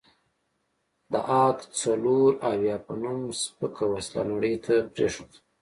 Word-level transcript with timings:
د 1.11 1.13
اک 1.45 1.57
څلوراویا 1.79 2.75
په 2.85 2.93
نوم 3.01 3.21
سپکه 3.41 3.85
وسله 3.93 4.21
نړۍ 4.31 4.55
ته 4.65 4.73
پرېښوده. 4.93 5.37